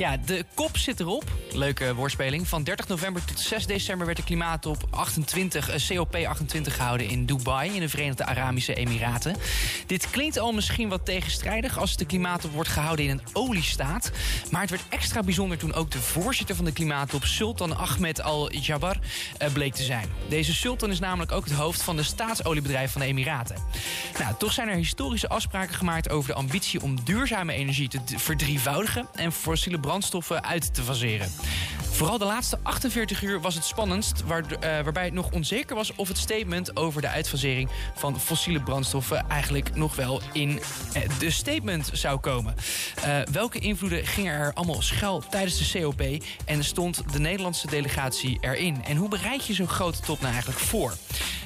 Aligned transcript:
Ja, 0.00 0.16
de 0.16 0.44
kop 0.54 0.76
zit 0.76 1.00
erop. 1.00 1.24
Leuke 1.52 1.94
woordspeling. 1.94 2.48
Van 2.48 2.64
30 2.64 2.88
november 2.88 3.24
tot 3.24 3.40
6 3.40 3.66
december 3.66 4.06
werd 4.06 4.18
de 4.18 4.24
klimaattop 4.24 4.84
28, 4.90 5.68
eh, 5.68 5.96
COP 5.96 6.14
28 6.14 6.76
gehouden 6.76 7.08
in 7.08 7.26
Dubai, 7.26 7.74
in 7.74 7.80
de 7.80 7.88
Verenigde 7.88 8.24
Arabische 8.24 8.74
Emiraten. 8.74 9.36
Dit 9.86 10.10
klinkt 10.10 10.38
al 10.38 10.52
misschien 10.52 10.88
wat 10.88 11.04
tegenstrijdig 11.04 11.78
als 11.78 11.96
de 11.96 12.04
klimaattop 12.04 12.52
wordt 12.52 12.68
gehouden 12.68 13.04
in 13.04 13.10
een 13.10 13.22
oliestaat. 13.32 14.10
Maar 14.50 14.60
het 14.60 14.70
werd 14.70 14.82
extra 14.88 15.22
bijzonder 15.22 15.58
toen 15.58 15.74
ook 15.74 15.90
de 15.90 16.00
voorzitter 16.00 16.56
van 16.56 16.64
de 16.64 16.72
klimaattop, 16.72 17.24
Sultan 17.24 17.76
Ahmed 17.76 18.22
Al-Jabar, 18.22 18.98
eh, 19.38 19.52
bleek 19.52 19.74
te 19.74 19.82
zijn. 19.82 20.08
Deze 20.28 20.54
sultan 20.54 20.90
is 20.90 21.00
namelijk 21.00 21.32
ook 21.32 21.44
het 21.44 21.54
hoofd 21.54 21.82
van 21.82 21.96
de 21.96 22.02
staatsoliebedrijf 22.02 22.92
van 22.92 23.00
de 23.00 23.06
Emiraten. 23.06 23.56
Nou, 24.18 24.34
toch 24.38 24.52
zijn 24.52 24.68
er 24.68 24.76
historische 24.76 25.28
afspraken 25.28 25.74
gemaakt 25.74 26.10
over 26.10 26.28
de 26.28 26.36
ambitie 26.36 26.82
om 26.82 27.04
duurzame 27.04 27.52
energie 27.52 27.88
te 27.88 28.00
verdrievoudigen 28.16 29.08
en 29.14 29.32
fossiele 29.32 29.82
brandstoffen 29.84 30.44
uit 30.44 30.74
te 30.74 30.82
faseren. 30.82 31.30
Vooral 31.90 32.18
de 32.18 32.24
laatste 32.24 32.58
48 32.62 33.22
uur 33.22 33.40
was 33.40 33.54
het 33.54 33.64
spannendst, 33.64 34.20
eh, 34.20 34.26
waarbij 34.60 35.04
het 35.04 35.12
nog 35.12 35.30
onzeker 35.30 35.76
was 35.76 35.94
of 35.94 36.08
het 36.08 36.18
statement 36.18 36.76
over 36.76 37.00
de 37.00 37.08
uitfasering 37.08 37.70
van 37.94 38.20
fossiele 38.20 38.60
brandstoffen 38.60 39.28
eigenlijk 39.28 39.74
nog 39.74 39.96
wel 39.96 40.20
in 40.32 40.60
eh, 40.92 41.02
de 41.18 41.30
statement 41.30 41.90
zou 41.92 42.18
komen. 42.18 42.54
Eh, 43.02 43.20
welke 43.32 43.58
invloeden 43.58 44.06
gingen 44.06 44.32
er 44.32 44.52
allemaal 44.54 44.82
schuil 44.82 45.22
tijdens 45.30 45.72
de 45.72 45.80
COP 45.80 46.02
en 46.44 46.64
stond 46.64 47.12
de 47.12 47.18
Nederlandse 47.18 47.66
delegatie 47.66 48.38
erin? 48.40 48.84
En 48.84 48.96
hoe 48.96 49.08
bereid 49.08 49.46
je 49.46 49.54
zo'n 49.54 49.68
grote 49.68 50.00
top 50.00 50.20
nou 50.20 50.32
eigenlijk 50.32 50.62
voor? 50.62 50.94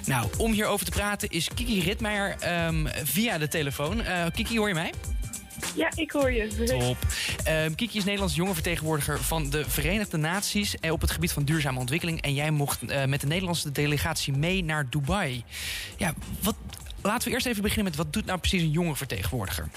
Nou, 0.04 0.26
om 0.36 0.52
hierover 0.52 0.84
te 0.84 0.90
praten 0.90 1.28
is 1.28 1.48
Kiki 1.54 1.80
Ritmeijer 1.80 2.36
ehm, 2.38 2.86
via 3.04 3.38
de 3.38 3.48
telefoon. 3.48 4.02
Kiki, 4.32 4.58
hoor 4.58 4.68
je 4.68 4.74
mij? 4.74 4.92
Ja, 5.74 5.90
ik 5.94 6.10
hoor 6.10 6.32
je. 6.32 6.64
Top. 6.64 6.96
Ehm, 7.44 7.74
Kiki 7.74 7.98
is 7.98 8.04
Nederlands 8.04 8.34
jongerenvertegenwoordiger 8.34 9.22
van 9.22 9.50
de 9.50 9.64
Verenigde 9.68 10.16
Naties 10.16 10.76
eh, 10.76 10.92
op 10.92 11.00
het 11.00 11.10
gebied 11.10 11.32
van 11.32 11.44
duurzame 11.44 11.78
ontwikkeling. 11.78 12.20
En 12.20 12.34
jij 12.34 12.50
mocht 12.50 12.82
eh, 12.82 13.04
met 13.04 13.20
de 13.20 13.26
Nederlandse 13.26 13.72
delegatie 13.72 14.36
mee 14.36 14.64
naar 14.64 14.90
Dubai. 14.90 15.44
Ja, 15.96 16.14
wat, 16.42 16.56
laten 17.02 17.28
we 17.28 17.34
eerst 17.34 17.46
even 17.46 17.62
beginnen 17.62 17.84
met 17.84 17.96
wat 17.96 18.12
doet 18.12 18.26
nou 18.26 18.38
precies 18.38 18.62
een 18.62 18.70
jongerenvertegenwoordiger? 18.70 19.68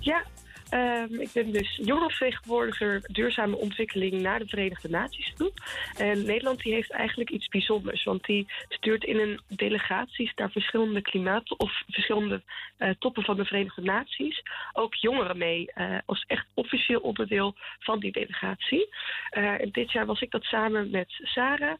Ja, 0.00 0.24
ehm, 0.70 1.20
ik 1.20 1.32
ben 1.32 1.52
dus 1.52 1.76
jongerenvertegenwoordiger 1.82 3.00
duurzame 3.12 3.56
ontwikkeling 3.56 4.12
naar 4.12 4.38
de 4.38 4.48
Verenigde 4.48 4.88
Naties 4.88 5.32
toe. 5.34 5.52
En 5.96 6.24
Nederland 6.26 6.62
die 6.62 6.72
heeft 6.72 6.90
eigenlijk 6.90 7.30
iets 7.30 7.48
bijzonders, 7.48 8.04
want 8.04 8.24
die 8.24 8.46
stuurt 8.68 9.04
in 9.04 9.18
een 9.18 9.40
delegaties 9.48 10.34
naar 10.34 10.50
verschillende 10.50 11.02
klimaat 11.02 11.58
of 11.58 11.82
verschillende 11.88 12.42
eh, 12.76 12.90
toppen 12.98 13.22
van 13.22 13.36
de 13.36 13.44
Verenigde 13.44 13.82
Naties 13.82 14.42
ook 14.72 14.94
jongeren 14.94 15.38
mee 15.38 15.72
eh, 15.72 15.98
als 16.06 16.24
echt 16.26 16.46
officieel 16.54 17.00
onderdeel 17.00 17.54
van 17.78 17.98
die 17.98 18.12
delegatie. 18.12 18.88
Eh, 19.30 19.60
en 19.60 19.70
dit 19.72 19.92
jaar 19.92 20.06
was 20.06 20.20
ik 20.20 20.30
dat 20.30 20.42
samen 20.42 20.90
met 20.90 21.06
Sarah, 21.08 21.78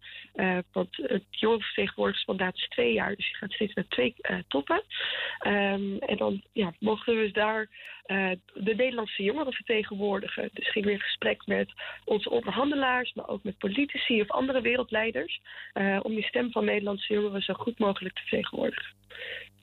want 0.72 0.96
het 0.96 1.24
jongerenvertegenwoordigersmandaat 1.30 2.56
is 2.56 2.68
twee 2.68 2.92
jaar, 2.92 3.16
dus 3.16 3.28
je 3.28 3.36
gaat 3.36 3.52
steeds 3.52 3.74
naar 3.74 3.88
twee 3.88 4.14
toppen. 4.48 4.82
Ehm, 5.38 5.96
en 5.98 6.16
dan 6.16 6.42
ja, 6.52 6.72
mochten 6.78 7.16
we 7.16 7.30
daar 7.30 7.68
de 8.54 8.74
Nederlandse 8.84 9.22
jongeren 9.22 9.52
vertegenwoordigen. 9.52 10.50
Dus 10.52 10.70
gingen 10.70 10.88
we 10.88 10.94
in 10.94 11.00
gesprek 11.00 11.46
met 11.46 11.68
onze 12.04 12.30
onderhandelaars, 12.30 13.12
maar 13.14 13.28
ook 13.28 13.42
met 13.42 13.58
politici 13.58 14.20
of 14.20 14.30
andere 14.30 14.60
wereldleiders. 14.60 15.40
eh, 15.72 15.98
om 16.02 16.14
die 16.14 16.24
stem 16.24 16.50
van 16.50 16.64
Nederlandse 16.64 17.12
jongeren 17.14 17.42
zo 17.42 17.54
goed 17.54 17.78
mogelijk 17.78 18.14
te 18.14 18.20
vertegenwoordigen. 18.20 18.92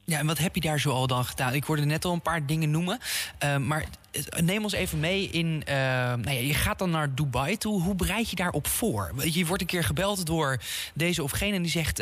Ja, 0.05 0.19
en 0.19 0.25
wat 0.27 0.37
heb 0.37 0.55
je 0.55 0.61
daar 0.61 0.79
zo 0.79 0.89
al 0.91 1.07
dan 1.07 1.25
gedaan? 1.25 1.53
Ik 1.53 1.63
hoorde 1.63 1.85
net 1.85 2.05
al 2.05 2.13
een 2.13 2.21
paar 2.21 2.45
dingen 2.45 2.71
noemen. 2.71 2.99
eh, 3.39 3.57
maar 3.57 3.85
eh, 4.11 4.41
neem 4.41 4.63
ons 4.63 4.73
even 4.73 4.99
mee 4.99 5.29
in. 5.29 5.63
eh, 5.65 5.75
nou 6.23 6.31
ja, 6.31 6.39
je 6.39 6.53
gaat 6.53 6.79
dan 6.79 6.89
naar 6.89 7.15
Dubai 7.15 7.57
toe. 7.57 7.81
Hoe 7.81 7.95
bereid 7.95 8.29
je 8.29 8.35
daarop 8.35 8.67
voor? 8.67 9.11
Je 9.31 9.45
wordt 9.45 9.61
een 9.61 9.67
keer 9.67 9.83
gebeld 9.83 10.25
door 10.25 10.57
deze 10.93 11.23
of 11.23 11.31
gene 11.31 11.55
en 11.55 11.61
die 11.61 11.71
zegt: 11.71 11.97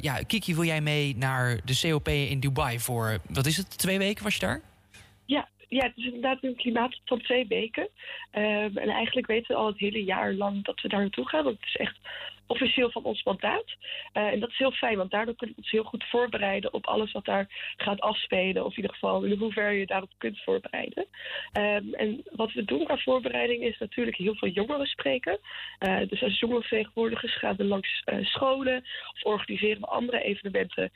Ja, 0.00 0.14
Kiki, 0.26 0.54
wil 0.54 0.64
jij 0.64 0.80
mee 0.80 1.16
naar 1.16 1.60
de 1.64 1.78
COP 1.82 2.08
in 2.08 2.40
Dubai 2.40 2.80
voor. 2.80 3.18
Wat 3.28 3.46
is 3.46 3.56
het? 3.56 3.78
Twee 3.78 3.98
weken 3.98 4.24
was 4.24 4.34
je 4.34 4.40
daar? 4.40 4.60
Ja, 5.74 5.82
het 5.84 5.96
is 5.96 6.04
inderdaad 6.04 6.38
een 6.42 6.56
klimaat 6.56 7.00
van 7.04 7.20
twee 7.20 7.46
weken. 7.46 7.88
Ehm, 8.30 8.76
en 8.76 8.88
eigenlijk 8.88 9.26
weten 9.26 9.54
we 9.54 9.60
al 9.60 9.66
het 9.66 9.78
hele 9.78 10.04
jaar 10.04 10.32
lang 10.32 10.64
dat 10.64 10.80
we 10.80 10.88
daar 10.88 11.00
naartoe 11.00 11.28
gaan. 11.28 11.44
Want 11.44 11.56
het 11.56 11.66
is 11.66 11.76
echt 11.76 11.98
officieel 12.46 12.90
van 12.90 13.04
ons 13.04 13.22
mandaat. 13.22 13.64
Eh, 14.12 14.26
en 14.26 14.40
dat 14.40 14.48
is 14.48 14.58
heel 14.58 14.72
fijn, 14.72 14.96
want 14.96 15.10
daardoor 15.10 15.34
kunnen 15.36 15.56
we 15.56 15.62
ons 15.62 15.70
heel 15.70 15.84
goed 15.84 16.04
voorbereiden 16.04 16.72
op 16.72 16.86
alles 16.86 17.12
wat 17.12 17.24
daar 17.24 17.74
gaat 17.76 18.00
afspelen. 18.00 18.64
Of 18.64 18.70
in 18.70 18.76
ieder 18.76 18.92
geval 18.92 19.22
in 19.22 19.38
hoeverre 19.38 19.78
je 19.78 19.86
daarop 19.86 20.10
kunt 20.18 20.42
voorbereiden. 20.42 21.06
Ehm, 21.52 21.94
en 21.94 22.22
wat 22.30 22.52
we 22.52 22.64
doen 22.64 22.84
qua 22.84 22.96
voorbereiding 22.96 23.62
is 23.62 23.78
natuurlijk 23.78 24.16
heel 24.16 24.34
veel 24.34 24.48
jongeren 24.48 24.86
spreken. 24.86 25.38
Eh, 25.78 26.08
dus 26.08 26.22
als 26.22 26.38
jongerenvertegenwoordigers 26.38 27.38
gaan 27.38 27.56
we 27.56 27.64
langs 27.64 28.02
eh, 28.04 28.24
scholen 28.24 28.84
of 29.14 29.22
organiseren 29.22 29.80
we 29.80 29.86
andere 29.86 30.22
evenementen 30.22 30.90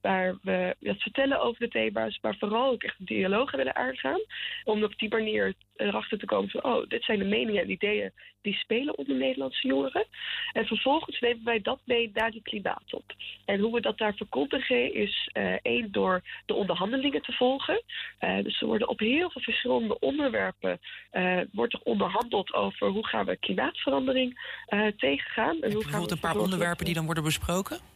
waar 0.00 0.38
we 0.42 0.76
wat 0.80 1.02
vertellen 1.02 1.40
over 1.40 1.60
de 1.60 1.68
thema's, 1.68 2.18
maar 2.22 2.36
vooral 2.38 2.70
ook 2.70 2.82
echt 2.82 2.98
een 2.98 3.04
dialoog 3.04 3.50
willen 3.50 3.76
aangaan. 3.76 4.20
Om 4.64 4.84
op 4.84 4.98
die 4.98 5.08
manier 5.08 5.54
erachter 5.76 6.18
te 6.18 6.26
komen 6.26 6.50
van, 6.50 6.64
oh, 6.64 6.88
dit 6.88 7.04
zijn 7.04 7.18
de 7.18 7.24
meningen 7.24 7.62
en 7.62 7.70
ideeën 7.70 8.12
die 8.44 8.54
spelen 8.54 8.98
onder 8.98 9.16
Nederlandse 9.16 9.66
jongeren. 9.66 10.06
En 10.52 10.66
vervolgens 10.66 11.20
nemen 11.20 11.44
wij 11.44 11.60
dat 11.60 11.80
mee 11.84 12.10
naar 12.14 12.30
die 12.30 12.42
klimaattop. 12.42 13.04
En 13.44 13.60
hoe 13.60 13.72
we 13.74 13.80
dat 13.80 13.98
daar 13.98 14.14
verkondigen 14.14 14.94
is 14.94 15.30
eh, 15.32 15.52
één 15.62 15.92
door 15.92 16.22
de 16.46 16.54
onderhandelingen 16.54 17.22
te 17.22 17.32
volgen. 17.32 17.82
Eh, 18.18 18.42
dus 18.42 18.60
er 18.60 18.66
worden 18.66 18.88
op 18.88 18.98
heel 18.98 19.30
veel 19.30 19.42
verschillende 19.42 19.98
onderwerpen 19.98 20.80
eh, 21.10 21.40
wordt 21.52 21.72
er 21.72 21.80
onderhandeld 21.82 22.52
over 22.52 22.88
hoe 22.88 23.06
gaan 23.06 23.24
we 23.24 23.36
klimaatverandering 23.36 24.62
tegengaan. 24.96 25.54
En 25.54 25.60
Heb 25.60 25.70
je 25.70 25.74
hoe 25.74 25.82
gaan 25.82 25.90
bijvoorbeeld 25.90 26.20
we 26.20 26.26
een 26.26 26.32
paar 26.32 26.42
onderwerpen 26.42 26.84
die 26.84 26.94
dan 26.94 27.04
worden 27.04 27.24
besproken? 27.24 27.93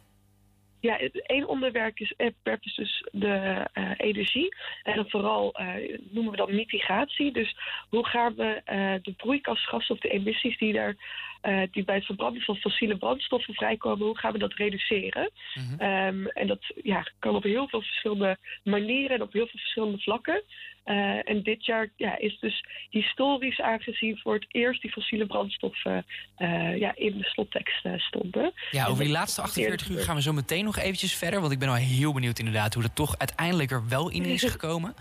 Ja, 0.81 0.99
één 1.27 1.47
onderwerp 1.49 1.99
is, 1.99 2.15
onderwerp 2.17 2.65
is 2.65 2.75
dus 2.75 3.09
de 3.13 3.67
eh, 3.73 3.91
energie. 3.97 4.55
En 4.83 5.11
vooral 5.11 5.53
eh, 5.53 5.99
noemen 6.11 6.31
we 6.31 6.37
dat 6.37 6.53
mitigatie. 6.53 7.33
Dus 7.33 7.57
hoe 7.89 8.07
gaan 8.07 8.35
we 8.35 8.61
eh, 8.65 8.95
de 9.03 9.13
broeikasgassen 9.17 9.95
of 9.95 10.01
de 10.01 10.09
emissies 10.09 10.59
die, 10.59 10.73
daar, 10.73 10.97
eh, 11.41 11.63
die 11.73 11.85
bij 11.85 11.95
het 11.95 12.05
verbranden 12.05 12.43
van 12.43 12.57
fossiele 12.57 12.97
brandstoffen 12.97 13.55
vrijkomen, 13.55 14.07
hoe 14.07 14.19
gaan 14.19 14.33
we 14.33 14.39
dat 14.39 14.55
reduceren? 14.55 15.31
Mhm. 15.55 15.81
Ehm, 15.81 16.27
en 16.27 16.47
dat 16.47 16.73
ja, 16.83 17.07
kan 17.19 17.35
op 17.35 17.43
heel 17.43 17.69
veel 17.69 17.83
verschillende 17.83 18.37
manieren 18.65 19.17
en 19.17 19.23
op 19.23 19.33
heel 19.33 19.47
veel 19.47 19.61
verschillende 19.61 19.99
vlakken. 19.99 20.43
Eh, 20.85 21.29
en 21.29 21.43
dit 21.43 21.65
jaar 21.65 21.89
ja, 21.97 22.19
is 22.19 22.39
dus 22.41 22.65
historisch 22.91 23.61
aangezien 23.61 24.19
voor 24.19 24.35
het 24.35 24.47
eerst 24.49 24.83
die 24.83 24.91
fossiele 24.91 25.27
brandstoffen 25.27 26.07
eh, 26.37 26.79
ja, 26.79 26.93
in 26.97 27.19
de 27.19 27.25
slottekst 27.25 27.85
eh, 27.85 27.93
stonden. 27.99 28.53
Ja, 28.71 28.87
over 28.87 29.05
die 29.05 29.13
laatste 29.13 29.41
dat- 29.41 29.51
48 29.51 29.89
uur 29.89 29.99
gaan 29.99 30.15
we 30.17 30.23
zo 30.23 30.33
meteen 30.33 30.65
nog 30.65 30.79
eventjes 30.79 31.15
verder. 31.15 31.41
Want 31.41 31.53
ik 31.53 31.59
ben 31.59 31.69
wel 31.69 31.77
heel 31.77 32.13
benieuwd 32.13 32.39
inderdaad 32.39 32.75
hoe 32.75 32.83
dat 32.83 32.95
toch 32.95 33.19
uiteindelijk 33.19 33.71
er 33.71 33.89
wel 33.89 34.11
in 34.11 34.25
is 34.25 34.43
gekomen. 34.57 34.95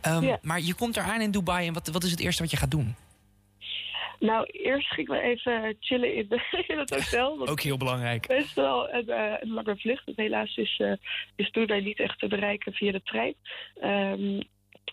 Ehm, 0.00 0.24
Ja. 0.24 0.38
Maar 0.42 0.60
je 0.60 0.74
komt 0.74 0.96
eraan 0.96 1.20
in 1.20 1.30
Dubai 1.30 1.66
en 1.66 1.72
wat, 1.74 1.88
wat 1.88 2.04
is 2.04 2.10
het 2.10 2.20
eerste 2.20 2.42
wat 2.42 2.50
je 2.50 2.56
gaat 2.56 2.70
doen? 2.70 2.94
Nou, 4.22 4.46
eerst 4.46 4.92
gingen 4.92 5.12
we 5.12 5.20
even 5.20 5.76
chillen 5.80 6.14
in, 6.14 6.26
de, 6.28 6.64
in 6.68 6.78
het 6.78 6.90
hotel. 6.90 7.48
Ook 7.48 7.60
heel 7.60 7.76
belangrijk. 7.76 8.26
best 8.26 8.54
wel 8.54 8.92
een, 8.92 9.08
eh, 9.08 9.34
een 9.40 9.52
lange 9.52 9.76
vlucht. 9.76 10.10
Helaas 10.16 10.56
is, 10.56 10.76
eh 10.78 10.92
is 11.36 11.50
Dubai 11.50 11.82
niet 11.82 11.98
echt 11.98 12.18
te 12.18 12.28
bereiken 12.28 12.72
via 12.72 12.92
de 12.92 13.02
trein. 13.02 13.34
Ehm, 13.80 14.40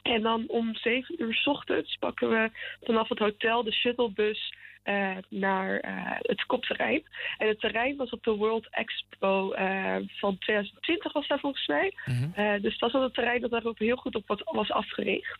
en 0.02 0.22
dan 0.22 0.44
om 0.48 0.76
zeven 0.76 1.22
uur 1.22 1.34
's 1.34 1.48
ochtends 1.48 1.96
pakken 1.96 2.30
we 2.30 2.50
vanaf 2.82 3.10
het 3.10 3.20
hotel 3.20 3.64
de 3.64 3.74
shuttlebus 3.74 4.54
eh, 4.84 5.18
naar 5.30 5.80
eh, 5.80 5.94
het 6.06 6.46
kopterrein. 6.46 7.04
En 7.38 7.48
het 7.48 7.60
terrein 7.60 7.96
was 7.98 8.10
op 8.10 8.24
de 8.24 8.36
World 8.36 8.68
Expo 8.72 9.52
eh, 9.52 9.96
van 10.08 10.38
2020 10.38 11.14
was 11.14 11.28
daar 11.28 11.40
volgens 11.40 11.68
mij. 11.68 11.94
Mhm. 12.06 12.62
Dus 12.62 12.80
dat 12.80 12.92
was 12.92 13.04
het 13.04 13.14
terrein 13.14 13.42
dat 13.42 13.52
daarop 13.52 13.78
heel 13.78 13.96
goed 13.96 14.16
op 14.16 14.28
wat 14.28 14.42
was 14.46 14.72
afgericht. 14.72 15.40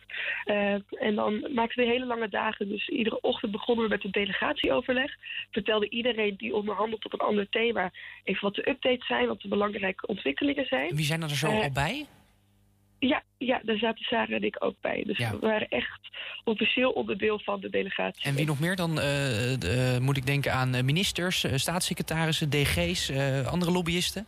En 0.98 1.14
dan 1.14 1.54
maakten 1.54 1.84
we 1.84 1.90
hele 1.90 2.06
lange 2.06 2.28
dagen. 2.28 2.68
Dus 2.68 2.88
iedere 2.88 3.20
ochtend 3.20 3.52
begonnen 3.52 3.84
we 3.84 3.90
met 3.90 4.04
een 4.04 4.10
delegatieoverleg. 4.10 5.14
Vertelde 5.50 5.88
iedereen 5.88 6.34
die 6.36 6.54
onderhandelt 6.54 7.04
op 7.04 7.12
een 7.12 7.26
ander 7.26 7.48
thema 7.48 7.90
even 8.24 8.42
wat 8.42 8.54
de 8.54 8.68
updates 8.68 9.06
zijn, 9.06 9.26
wat 9.26 9.40
de 9.40 9.48
belangrijke 9.48 10.06
ontwikkelingen 10.06 10.66
zijn. 10.66 10.94
Wie 10.96 11.04
zijn 11.04 11.22
er 11.22 11.28
zo 11.28 11.46
al 11.46 11.70
bij? 11.72 12.06
Ja, 13.00 13.22
ja, 13.38 13.60
daar 13.64 13.76
zaten 13.76 14.04
Sarah 14.04 14.30
en 14.30 14.42
ik 14.42 14.56
ook 14.58 14.74
bij. 14.80 15.02
Dus 15.06 15.18
Ja. 15.18 15.30
we 15.30 15.38
waren 15.38 15.68
echt 15.68 16.00
officieel 16.44 16.90
onderdeel 16.90 17.38
van 17.38 17.60
de 17.60 17.70
delegatie. 17.70 18.24
En 18.24 18.34
wie 18.34 18.46
nog 18.46 18.60
meer 18.60 18.76
dan? 18.76 19.00
eh, 19.00 19.94
eh, 19.94 20.00
moet 20.00 20.16
ik 20.16 20.26
denken 20.26 20.52
aan 20.52 20.84
ministers, 20.84 21.44
eh, 21.44 21.52
staatssecretarissen, 21.56 22.50
DG's, 22.50 23.10
andere 23.46 23.70
lobbyisten? 23.70 24.26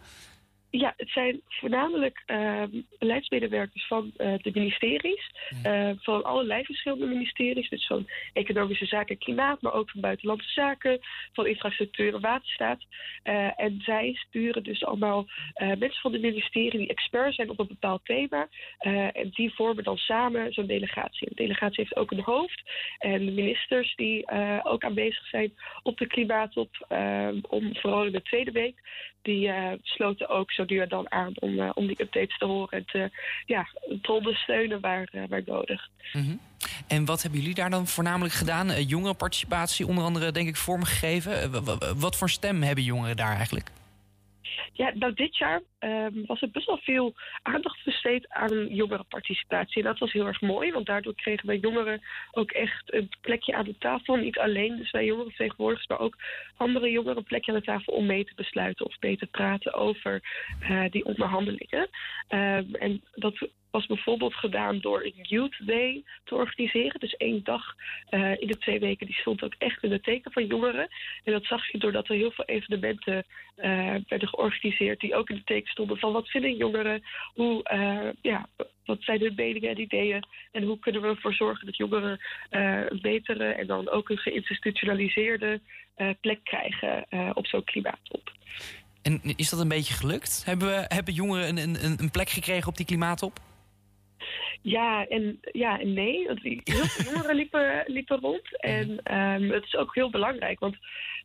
Ja, 0.75 0.95
het 0.97 1.11
zijn 1.11 1.41
voornamelijk 1.49 2.23
uh, 2.27 2.63
beleidsmedewerkers 2.99 3.87
van 3.87 4.13
uh, 4.17 4.35
de 4.43 4.51
ministeries. 4.55 5.31
Uh, 5.67 5.91
van 5.97 6.25
allerlei 6.25 6.65
verschillende 6.65 7.07
ministeries. 7.07 7.69
Dus 7.69 7.87
van 7.87 8.09
Economische 8.33 8.87
Zaken 8.87 9.15
en 9.15 9.19
Klimaat, 9.19 9.63
maar 9.63 9.73
ook 9.73 9.91
van 9.91 10.01
Buitenlandse 10.01 10.51
Zaken, 10.51 10.99
van 11.33 11.47
Infrastructuur 11.47 12.15
en 12.15 12.21
Waterstaat. 12.21 12.81
Uh, 13.25 13.61
en 13.61 13.81
zij 13.81 14.13
sturen 14.15 14.63
dus 14.63 14.85
allemaal 14.85 15.27
mensen 15.55 16.01
van 16.01 16.13
de 16.13 16.19
ministerie 16.19 16.79
die 16.79 16.89
expert 16.89 17.35
zijn 17.35 17.51
op 17.51 17.59
een 17.59 17.67
bepaald 17.67 18.05
thema. 18.05 18.49
en 19.13 19.31
die 19.31 19.55
vormen 19.55 19.85
dan 19.85 19.97
samen 19.97 20.53
zo'n 20.53 20.67
delegatie. 20.67 21.29
De 21.29 21.35
delegatie 21.35 21.83
heeft 21.83 21.97
ook 21.97 22.11
een 22.11 22.23
hoofd. 22.23 22.63
En 22.99 23.25
de 23.25 23.33
ministers 23.33 23.95
die 23.95 24.31
ook 24.63 24.85
aanwezig 24.85 25.27
zijn 25.27 25.53
op 25.83 25.99
de 25.99 26.07
klimaattop, 26.07 26.87
om 27.49 27.77
vooral 27.77 28.05
in 28.05 28.13
de 28.13 28.23
tweede 28.23 28.51
week, 28.51 28.75
die 29.23 29.53
sloten 29.83 30.29
ook 30.29 30.53
zo 30.53 30.62
duur 30.67 30.89
dan 30.89 31.13
aan 31.13 31.33
om, 31.35 31.51
uh, 31.51 31.71
om 31.75 31.87
die 31.87 32.03
updates 32.03 32.39
te 32.39 32.45
horen 32.45 32.79
en 32.79 32.85
te, 32.85 33.11
ja, 33.47 33.69
te 34.03 34.13
ondersteunen 34.13 34.81
waar, 34.81 35.09
uh, 35.13 35.23
waar 35.29 35.43
nodig. 35.47 35.89
-hmm. 36.13 36.41
En 36.87 37.05
wat 37.05 37.23
hebben 37.23 37.41
jullie 37.41 37.55
daar 37.55 37.71
dan 37.71 37.87
voornamelijk 37.87 38.35
gedaan? 38.35 38.83
Jongerenparticipatie 38.85 39.87
onder 39.87 40.05
andere 40.05 40.33
denk 40.33 40.49
ik 40.49 40.57
vormgegeven. 40.57 41.51
wat 41.99 42.17
voor 42.17 42.31
stem 42.31 42.63
hebben 42.63 42.85
jongeren 42.85 43.17
daar 43.17 43.37
eigenlijk? 43.37 43.71
Ja, 44.73 44.93
nou 44.95 45.13
dit 45.15 45.37
jaar 45.37 45.61
um, 45.81 46.27
was 46.27 46.43
er 46.43 46.51
best 46.51 46.67
wel 46.67 46.79
veel 46.79 47.15
aandacht 47.43 47.85
besteed 47.85 48.29
aan 48.29 48.75
jongerenparticipatie. 48.75 49.83
En 49.83 49.89
dat 49.89 49.99
was 49.99 50.13
heel 50.13 50.27
erg 50.27 50.41
mooi, 50.41 50.73
want 50.73 50.87
daardoor 50.87 51.15
kregen 51.15 51.47
wij 51.47 51.57
jongeren 51.57 52.03
ook 52.31 52.51
echt 52.51 52.93
een 52.93 53.09
plekje 53.21 53.55
aan 53.55 53.65
de 53.65 53.79
tafel. 53.79 54.17
Niet 54.17 54.39
alleen 54.39 54.77
dus 54.77 54.91
wij 54.91 55.05
jongerenvertegenwoordigers, 55.05 55.89
maar 55.89 56.01
ook 56.01 56.17
andere 56.57 56.91
jongeren 56.91 57.17
een 57.17 57.25
plekje 57.25 57.53
aan 57.53 57.59
de 57.59 57.65
tafel 57.65 57.93
om 57.93 58.07
mee 58.07 58.25
te 58.25 58.35
besluiten 58.35 58.87
of 58.87 59.01
mee 59.01 59.17
te 59.17 59.27
praten 59.27 59.75
over 59.75 60.21
uh, 60.61 60.85
die 60.91 61.05
onderhandelingen. 61.05 61.89
Um, 62.29 62.75
en 62.75 63.03
dat 63.15 63.49
was 63.73 63.87
bijvoorbeeld 63.87 64.35
gedaan 64.35 64.81
door 64.81 65.05
een 65.05 65.15
Youth 65.23 65.57
Day 65.67 66.05
te 66.25 66.35
organiseren. 66.35 67.01
Dus 67.01 67.17
één 67.17 67.45
dag 67.45 67.75
uh, 68.11 68.41
in 68.41 68.47
de 68.47 68.59
twee 68.59 68.81
weken, 68.81 69.07
die 69.07 69.15
stond 69.15 69.43
ook 69.43 69.55
echt 69.59 69.83
in 69.83 69.93
het 69.93 70.03
teken 70.03 70.33
van 70.33 70.47
jongeren. 70.47 70.89
En 71.25 71.33
dat 71.33 71.45
zag 71.45 71.71
je 71.71 71.79
doordat 71.79 72.09
er 72.09 72.15
heel 72.15 72.31
veel 72.31 72.45
evenementen 72.45 73.25
uh, 73.57 73.95
werden 74.09 74.29
georganiseerd 74.29 75.01
die 75.01 75.15
ook 75.15 75.31
in 75.31 75.37
het 75.37 75.47
teken 75.47 75.71
stonden 75.71 75.99
van 75.99 76.13
wat 76.13 76.29
vinden 76.29 76.57
jongeren, 76.57 77.03
hoe, 77.35 77.71
uh, 77.73 78.11
ja, 78.21 78.47
wat 78.85 79.03
zijn 79.03 79.21
hun 79.21 79.35
meningen 79.37 79.71
en 79.71 79.81
ideeën 79.81 80.25
en 80.53 80.63
hoe 80.63 80.79
kunnen 80.79 81.03
we 81.03 81.09
ervoor 81.09 81.35
zorgen 81.35 81.67
dat 81.67 81.77
jongeren 81.77 82.21
een 82.51 83.01
betere 83.01 83.45
en 83.45 83.67
dan 83.67 83.89
ook 83.89 84.09
een 84.09 84.19
geïnstitutionaliseerde 84.19 85.61
plek 86.21 86.45
krijgen 86.45 87.07
op 87.35 87.47
zo'n 87.47 87.65
klimaattop. 87.65 88.33
En 89.03 89.21
is 89.37 89.51
dat 89.51 89.61
een 89.61 89.69
beetje 89.69 89.95
gelukt? 89.95 90.43
Hebben, 90.45 90.69
we, 90.69 90.85
hebben 90.89 91.15
jongeren 91.15 91.57
een, 91.57 91.85
een, 91.85 91.97
een 91.99 92.11
plek 92.11 92.31
gekregen 92.31 92.69
op 92.69 92.77
die 92.77 92.87
klimaattop? 92.87 93.41
Ja 94.63 95.07
en, 95.07 95.41
ja 95.53 95.81
en 95.81 95.93
nee. 95.93 96.27
Want 96.27 96.43
heel 96.43 96.61
veel 96.63 97.13
jongeren 97.13 97.37
liepen, 97.37 97.83
liepen 97.87 98.19
rond. 98.21 98.61
En 98.61 98.91
um, 98.91 99.51
het 99.51 99.65
is 99.65 99.77
ook 99.77 99.95
heel 99.95 100.11
belangrijk. 100.11 100.59
Want 100.59 100.77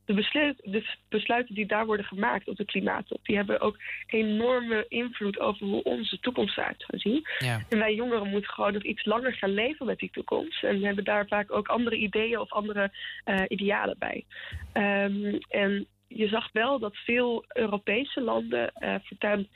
de, 0.05 0.13
besluit, 0.13 0.57
de 0.63 0.85
besluiten 1.09 1.55
die 1.55 1.65
daar 1.65 1.85
worden 1.85 2.05
gemaakt 2.05 2.47
op 2.47 2.55
de 2.55 2.65
klimaattop... 2.65 3.19
die 3.23 3.35
hebben 3.35 3.61
ook 3.61 3.77
enorme 4.07 4.85
invloed 4.87 5.39
over 5.39 5.67
hoe 5.67 5.83
onze 5.83 6.19
toekomst 6.19 6.57
eruit 6.57 6.83
gaat 6.83 7.01
zien. 7.01 7.27
Ja. 7.37 7.61
En 7.69 7.77
wij 7.77 7.95
jongeren 7.95 8.29
moeten 8.29 8.51
gewoon 8.51 8.73
nog 8.73 8.83
iets 8.83 9.05
langer 9.05 9.33
gaan 9.33 9.53
leven 9.53 9.85
met 9.85 9.99
die 9.99 10.11
toekomst. 10.11 10.63
En 10.63 10.83
hebben 10.83 11.03
daar 11.03 11.27
vaak 11.27 11.51
ook 11.51 11.67
andere 11.67 11.95
ideeën 11.95 12.39
of 12.39 12.51
andere 12.51 12.91
uh, 13.25 13.41
idealen 13.47 13.95
bij. 13.99 14.25
Um, 14.73 15.37
en 15.49 15.87
je 16.07 16.27
zag 16.27 16.49
wel 16.51 16.79
dat 16.79 16.95
veel 16.95 17.45
Europese 17.47 18.21
landen 18.21 18.71
uh, 18.79 18.95
voortaan 19.03 19.47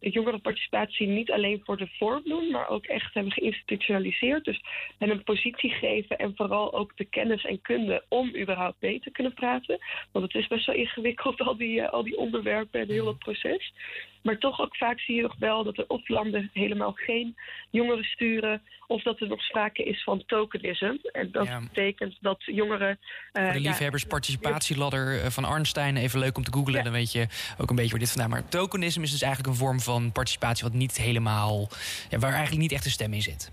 jongerenparticipatie 0.00 1.06
niet 1.06 1.30
alleen 1.30 1.60
voor 1.64 1.76
de 1.76 1.88
vorm 1.98 2.22
doen, 2.24 2.50
maar 2.50 2.68
ook 2.68 2.84
echt 2.84 3.14
hebben 3.14 3.32
geïnstitutionaliseerd. 3.32 4.44
Dus 4.44 4.60
hen 4.98 5.10
een 5.10 5.22
positie 5.22 5.70
geven 5.70 6.18
en 6.18 6.32
vooral 6.36 6.74
ook 6.74 6.96
de 6.96 7.04
kennis 7.04 7.44
en 7.44 7.60
kunde 7.60 8.04
om 8.08 8.36
überhaupt 8.36 8.80
mee 8.80 9.00
te 9.00 9.10
kunnen 9.10 9.34
praten. 9.34 9.78
Want 10.12 10.32
het 10.32 10.42
is 10.42 10.48
best 10.48 10.66
wel 10.66 10.76
ingewikkeld, 10.76 11.40
al 11.40 11.56
die, 11.56 11.80
uh, 11.80 11.88
al 11.88 12.02
die 12.02 12.16
onderwerpen 12.16 12.80
en 12.80 12.88
heel 12.88 13.04
dat 13.04 13.18
proces. 13.18 13.72
Maar 14.22 14.38
toch 14.38 14.60
ook 14.60 14.76
vaak 14.76 15.00
zie 15.00 15.14
je 15.14 15.22
nog 15.22 15.36
wel 15.38 15.64
dat 15.64 15.78
er 15.78 15.84
of 15.88 16.08
landen 16.08 16.50
helemaal 16.52 16.92
geen 16.92 17.36
jongeren 17.70 18.04
sturen. 18.04 18.62
Of 18.86 19.02
dat 19.02 19.20
er 19.20 19.28
nog 19.28 19.42
sprake 19.42 19.82
is 19.82 20.02
van 20.02 20.22
tokenism. 20.26 20.94
En 21.12 21.28
dat 21.32 21.46
ja. 21.46 21.60
betekent 21.60 22.16
dat 22.20 22.42
jongeren. 22.44 22.98
Uh, 23.32 23.44
Voor 23.44 23.52
de 23.52 23.60
liefhebbers, 23.60 24.04
participatieladder 24.04 25.30
van 25.30 25.44
Arnstein. 25.44 25.96
Even 25.96 26.18
leuk 26.18 26.36
om 26.36 26.44
te 26.44 26.52
googlen. 26.52 26.76
Ja. 26.76 26.82
Dan 26.82 26.92
weet 26.92 27.12
je 27.12 27.26
ook 27.58 27.70
een 27.70 27.76
beetje 27.76 27.90
waar 27.90 28.00
dit 28.00 28.10
vandaan. 28.10 28.30
Maar 28.30 28.48
tokenisme 28.48 29.02
is 29.02 29.10
dus 29.10 29.22
eigenlijk 29.22 29.52
een 29.52 29.60
vorm 29.60 29.80
van 29.90 30.12
participatie. 30.12 30.64
wat 30.64 30.72
niet 30.72 30.96
helemaal. 30.96 31.68
Ja, 32.10 32.18
waar 32.18 32.32
eigenlijk 32.32 32.62
niet 32.62 32.72
echt 32.72 32.84
een 32.84 32.90
stem 32.90 33.12
in 33.12 33.22
zit. 33.22 33.50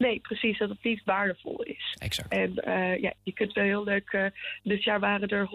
Nee, 0.00 0.20
precies, 0.20 0.58
dat 0.58 0.68
het 0.68 0.82
niet 0.82 1.04
waardevol 1.04 1.62
is. 1.62 1.96
Exact. 1.98 2.32
En 2.32 2.52
uh, 2.66 3.00
ja, 3.00 3.12
je 3.22 3.32
kunt 3.32 3.52
wel 3.52 3.64
heel 3.64 3.84
leuk. 3.84 4.12
Uh, 4.12 4.26
dit 4.62 4.84
jaar 4.84 5.00
waren 5.00 5.28
er 5.28 5.50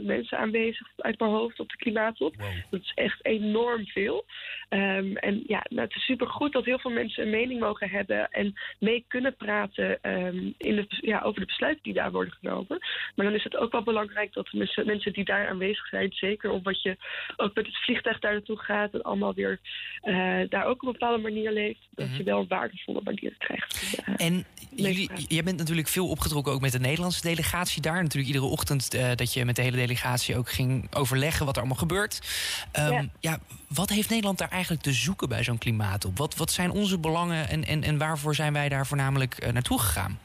110.000 0.00 0.04
mensen 0.04 0.38
aanwezig 0.38 0.88
uit 0.96 1.18
mijn 1.18 1.30
hoofd 1.30 1.60
op 1.60 1.68
de 1.68 1.76
klimaattop. 1.76 2.36
Wow. 2.36 2.48
Dat 2.70 2.80
is 2.80 2.92
echt 2.94 3.24
enorm 3.24 3.86
veel. 3.86 4.24
Um, 4.68 5.16
en 5.16 5.42
ja, 5.46 5.64
nou, 5.68 5.86
het 5.86 5.96
is 5.96 6.04
supergoed 6.04 6.52
dat 6.52 6.64
heel 6.64 6.78
veel 6.78 6.90
mensen 6.90 7.22
een 7.22 7.30
mening 7.30 7.60
mogen 7.60 7.90
hebben 7.90 8.30
en 8.30 8.54
mee 8.78 9.04
kunnen 9.08 9.36
praten 9.36 9.98
um, 10.02 10.54
in 10.58 10.76
de, 10.76 10.86
ja, 10.88 11.20
over 11.20 11.40
de 11.40 11.46
besluiten 11.46 11.82
die 11.82 11.94
daar 11.94 12.12
worden 12.12 12.34
genomen. 12.40 12.78
Maar 13.14 13.26
dan 13.26 13.34
is 13.34 13.44
het 13.44 13.56
ook 13.56 13.72
wel 13.72 13.82
belangrijk 13.82 14.32
dat 14.32 14.46
de 14.46 14.82
mensen 14.84 15.12
die 15.12 15.24
daar 15.24 15.48
aanwezig 15.48 15.86
zijn, 15.86 16.12
zeker 16.12 16.50
omdat 16.50 16.82
je 16.82 16.96
ook 17.36 17.54
met 17.54 17.66
het 17.66 17.76
vliegtuig 17.76 18.18
daar 18.18 18.32
naartoe 18.32 18.58
gaat 18.58 18.94
en 18.94 19.02
allemaal 19.02 19.34
weer 19.34 19.60
uh, 20.04 20.40
daar 20.48 20.64
ook 20.64 20.82
op 20.82 20.86
een 20.86 20.92
bepaalde 20.92 21.22
manier 21.22 21.52
leeft, 21.52 21.88
dat 21.90 22.04
mm 22.04 22.10
-hmm. 22.10 22.18
je 22.18 22.24
wel 22.24 22.40
een 22.40 22.48
waardevolle 22.48 23.00
manier 23.04 23.29
Ja, 23.38 24.16
en 24.16 24.44
jullie, 24.70 25.10
jij 25.28 25.42
bent 25.42 25.58
natuurlijk 25.58 25.88
veel 25.88 26.08
opgetrokken 26.08 26.52
ook 26.52 26.60
met 26.60 26.72
de 26.72 26.80
Nederlandse 26.80 27.22
delegatie 27.22 27.82
daar. 27.82 28.02
Natuurlijk 28.02 28.32
iedere 28.32 28.52
ochtend 28.52 28.94
uh, 28.94 29.10
dat 29.14 29.32
je 29.32 29.44
met 29.44 29.56
de 29.56 29.62
hele 29.62 29.76
delegatie 29.76 30.36
ook 30.36 30.50
ging 30.50 30.94
overleggen 30.94 31.46
wat 31.46 31.54
er 31.54 31.60
allemaal 31.60 31.80
gebeurt. 31.80 32.20
Um, 32.78 32.92
ja. 32.92 33.08
ja. 33.20 33.38
wat 33.68 33.90
heeft 33.90 34.08
Nederland 34.08 34.38
daar 34.38 34.50
eigenlijk 34.50 34.82
te 34.82 34.92
zoeken 34.92 35.28
bij 35.28 35.44
zo'n 35.44 35.58
klimaatop? 35.58 36.18
Wat, 36.18 36.36
wat 36.36 36.50
zijn 36.50 36.70
onze 36.70 36.98
belangen 36.98 37.48
en, 37.48 37.64
en, 37.64 37.82
en 37.82 37.98
waarvoor 37.98 38.34
zijn 38.34 38.52
wij 38.52 38.68
daar 38.68 38.86
voornamelijk 38.86 39.44
uh, 39.44 39.52
naartoe 39.52 39.78
gegaan? 39.78 40.18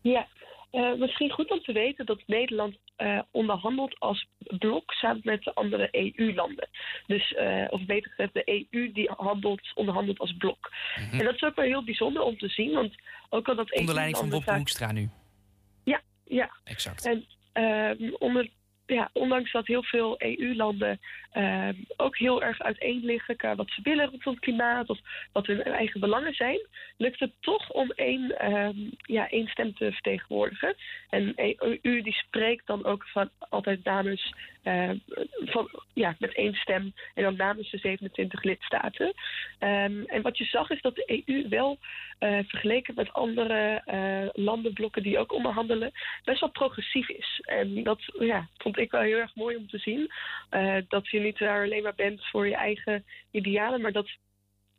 Ja, 0.00 0.26
uh, 0.72 0.98
misschien 0.98 1.30
goed 1.30 1.50
om 1.50 1.60
te 1.60 1.72
weten 1.72 2.06
dat 2.06 2.22
Nederland 2.26 2.76
uh, 2.98 3.20
onderhandelt 3.30 3.98
als 3.98 4.26
blok 4.38 4.92
samen 4.92 5.20
met 5.24 5.42
de 5.42 5.54
andere 5.54 5.88
EU-landen. 5.90 6.68
Dus, 7.06 7.32
uh, 7.32 7.66
of 7.68 7.84
beter 7.84 8.10
gezegd, 8.10 8.34
de 8.34 8.66
EU 8.70 8.92
die 8.92 9.10
handelt, 9.16 9.72
onderhandelt 9.74 10.18
als 10.18 10.36
blok. 10.36 10.72
Mm 10.98 11.04
-hmm. 11.10 11.18
En 11.18 11.24
dat 11.24 11.34
is 11.34 11.42
ook 11.42 11.56
wel 11.56 11.64
heel 11.64 11.84
bijzonder 11.84 12.22
om 12.22 12.38
te 12.38 12.48
zien, 12.48 12.72
want 12.72 12.94
ook 13.28 13.48
al 13.48 13.54
dat 13.54 13.72
Onder 13.72 13.94
leiding 13.94 14.18
van 14.18 14.28
Bob 14.28 14.42
vaak... 14.42 14.56
Hoekstra 14.56 14.92
nu. 14.92 15.08
Ja, 15.84 16.00
ja. 16.24 16.50
Exact. 16.64 17.06
En 17.06 17.26
uh, 18.00 18.12
onder 18.18 18.50
ja, 18.86 19.10
ondanks 19.12 19.52
dat 19.52 19.66
heel 19.66 19.82
veel 19.82 20.14
EU-landen 20.18 21.00
uh, 21.36 21.68
ook 21.96 22.18
heel 22.18 22.42
erg 22.42 22.62
uiteen 22.62 23.04
liggen 23.04 23.36
qua 23.36 23.54
wat 23.54 23.70
ze 23.70 23.80
willen 23.82 24.10
rondom 24.10 24.32
het 24.32 24.42
klimaat 24.42 24.88
of 24.90 24.98
wat 25.32 25.46
hun 25.46 25.62
eigen 25.62 26.00
belangen 26.00 26.34
zijn, 26.34 26.66
lukt 26.96 27.20
het 27.20 27.32
toch 27.40 27.70
om 27.70 27.90
één, 27.90 28.54
um, 28.54 28.90
ja, 28.96 29.28
één 29.28 29.48
stem 29.48 29.74
te 29.74 29.92
vertegenwoordigen. 29.92 30.74
En 31.10 31.32
EU 31.36 32.02
die 32.02 32.12
spreekt 32.12 32.66
dan 32.66 32.84
ook 32.84 33.04
van, 33.04 33.30
altijd 33.38 33.84
namens, 33.84 34.34
uh, 34.64 34.90
van, 35.44 35.70
ja, 35.94 36.16
met 36.18 36.34
één 36.34 36.54
stem 36.54 36.92
en 37.14 37.22
dan 37.22 37.36
namens 37.36 37.70
de 37.70 37.78
27 37.78 38.42
lidstaten. 38.42 39.06
Um, 39.06 40.04
en 40.04 40.22
wat 40.22 40.38
je 40.38 40.44
zag 40.44 40.70
is 40.70 40.80
dat 40.80 40.94
de 40.94 41.22
EU 41.24 41.48
wel 41.48 41.78
uh, 42.20 42.38
vergeleken 42.46 42.94
met 42.94 43.12
andere 43.12 43.82
landenblokken 44.32 45.02
die 45.02 45.18
ook 45.18 45.32
onderhandelen, 45.32 45.92
best 46.24 46.40
wel 46.40 46.50
progressief 46.50 47.08
is. 47.08 47.40
En 47.44 47.82
dat 47.82 48.00
ja, 48.18 48.48
ik 48.78 48.90
wel 48.90 49.00
heel 49.00 49.18
erg 49.18 49.34
mooi 49.34 49.56
om 49.56 49.68
te 49.68 49.78
zien. 49.78 50.12
Uh, 50.50 50.76
dat 50.88 51.08
je 51.08 51.20
niet 51.20 51.38
daar 51.38 51.64
alleen 51.64 51.82
maar 51.82 51.94
bent 51.94 52.26
voor 52.26 52.48
je 52.48 52.56
eigen 52.56 53.04
idealen, 53.30 53.80
maar 53.80 53.92
dat 53.92 54.08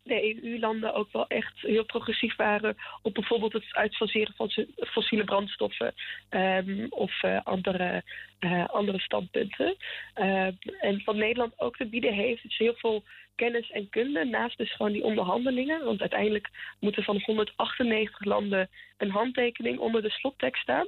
de 0.08 0.44
EU-landen 0.44 0.94
ook 0.94 1.12
wel 1.12 1.28
echt 1.28 1.62
heel 1.62 1.86
progressief 1.86 2.36
waren 2.36 2.78
op 3.02 3.14
bijvoorbeeld 3.14 3.54
het 3.54 3.64
uitfaseren 3.70 4.34
van 4.36 4.52
fossiele 4.78 5.24
brandstoffen 5.24 5.94
um, 6.30 6.86
of 6.90 7.24
uh, 7.24 7.40
andere, 7.44 8.04
uh, 8.40 8.70
andere 8.70 9.00
standpunten. 9.00 9.76
Uh, 10.16 10.48
en 10.80 11.02
wat 11.06 11.16
Nederland 11.16 11.60
ook 11.60 11.78
te 11.78 11.86
bieden 11.86 12.14
heeft, 12.14 12.46
is 12.46 12.58
heel 12.58 12.76
veel 12.76 13.04
kennis 13.36 13.72
en 13.72 13.90
kunde 13.90 14.26
naast 14.26 14.58
dus 14.58 14.76
gewoon 14.76 14.92
die 14.92 15.04
onderhandelingen. 15.04 15.86
Want 15.86 16.02
uiteindelijk 16.02 16.50
moeten 16.80 17.04
van 17.04 17.22
198 17.26 18.26
landen 18.26 18.70
een 18.98 19.12
handtekening 19.12 19.80
onder 19.80 20.02
de 20.02 20.10
slottekst 20.10 20.62
staan. 20.62 20.88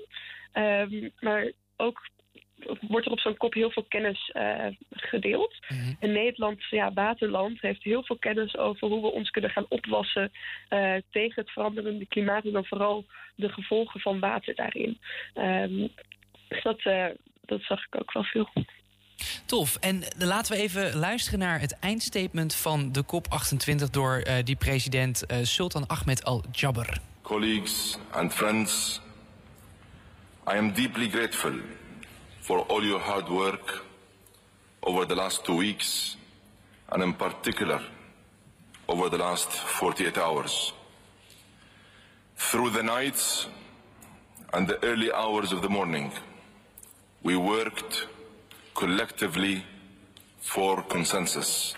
Um, 0.53 1.11
maar 1.19 1.51
ook 1.77 2.07
wordt 2.81 3.05
er 3.05 3.11
op 3.11 3.19
zo'n 3.19 3.37
kop 3.37 3.53
heel 3.53 3.71
veel 3.71 3.85
kennis 3.87 4.31
uh, 4.33 4.65
gedeeld. 4.91 5.57
Mm 5.67 5.77
-hmm. 5.77 5.95
En 5.99 6.11
Nederland, 6.11 6.63
ja, 6.69 6.93
waterland, 6.93 7.61
heeft 7.61 7.83
heel 7.83 8.03
veel 8.03 8.17
kennis 8.17 8.57
over 8.57 8.87
hoe 8.87 9.01
we 9.01 9.11
ons 9.11 9.29
kunnen 9.29 9.51
gaan 9.51 9.65
opwassen 9.69 10.31
uh, 10.69 10.95
tegen 11.11 11.41
het 11.41 11.51
veranderende 11.51 12.05
klimaat 12.07 12.45
en 12.45 12.51
dan 12.51 12.65
vooral 12.65 13.05
de 13.35 13.49
gevolgen 13.49 13.99
van 13.99 14.19
water 14.19 14.55
daarin. 14.55 14.97
Um, 15.35 15.89
dus 16.47 16.63
dat, 16.63 16.85
uh, 16.85 17.05
dat 17.45 17.61
zag 17.61 17.85
ik 17.85 17.95
ook 18.01 18.13
wel 18.13 18.23
veel. 18.23 18.49
Tof. 19.45 19.75
En 19.75 20.03
laten 20.17 20.55
we 20.55 20.61
even 20.61 20.95
luisteren 20.95 21.39
naar 21.39 21.59
het 21.59 21.79
eindstatement 21.79 22.55
van 22.55 22.91
de 22.91 23.03
COP28 23.03 23.89
door 23.91 24.23
uh, 24.27 24.33
die 24.43 24.55
president 24.55 25.23
uh, 25.31 25.37
Sultan 25.43 25.87
Ahmed 25.87 26.23
Al-Jabr. 26.23 26.97
Colleagues 27.21 27.97
and 28.11 28.33
friends, 28.33 29.01
I 30.53 30.57
am 30.57 30.73
deeply 30.73 31.09
grateful 31.09 31.53
for 32.49 32.61
all 32.61 32.83
your 32.83 32.97
hard 32.99 33.29
work 33.29 33.85
over 34.81 35.05
the 35.05 35.13
last 35.13 35.45
two 35.45 35.55
weeks 35.55 36.15
and 36.91 37.03
in 37.03 37.13
particular 37.13 37.79
over 38.87 39.07
the 39.07 39.19
last 39.19 39.51
48 39.51 40.17
hours. 40.17 40.73
Through 42.37 42.71
the 42.71 42.81
nights 42.81 43.45
and 44.51 44.67
the 44.67 44.83
early 44.83 45.11
hours 45.11 45.51
of 45.51 45.61
the 45.61 45.69
morning, 45.69 46.11
we 47.21 47.35
worked 47.35 48.07
collectively 48.73 49.63
for 50.39 50.81
consensus. 50.81 51.75